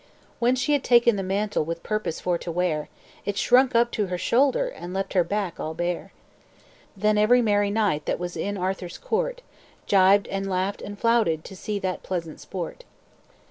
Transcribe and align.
"When 0.39 0.55
she 0.55 0.73
had 0.73 0.83
taken 0.83 1.15
the 1.15 1.21
mantle, 1.21 1.63
With 1.63 1.83
purpose 1.83 2.19
for 2.19 2.39
to 2.39 2.51
wear, 2.51 2.89
It 3.23 3.37
shrunk 3.37 3.75
up 3.75 3.91
to 3.91 4.07
her 4.07 4.17
shoulder, 4.17 4.67
And 4.67 4.95
left 4.95 5.13
her 5.13 5.23
back 5.23 5.59
all 5.59 5.75
bare. 5.75 6.11
"Then 6.97 7.19
every 7.19 7.43
merry 7.43 7.69
knight, 7.69 8.07
That 8.07 8.17
was 8.17 8.35
in 8.35 8.57
Arthur's 8.57 8.97
court, 8.97 9.43
Gibed 9.85 10.27
and 10.29 10.49
laughed 10.49 10.81
and 10.81 10.97
flouted, 10.97 11.43
To 11.43 11.55
see 11.55 11.77
that 11.77 12.01
pleasant 12.01 12.39
sport. 12.39 12.83